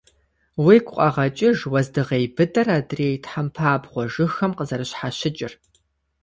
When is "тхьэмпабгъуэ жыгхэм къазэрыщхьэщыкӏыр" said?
3.23-5.53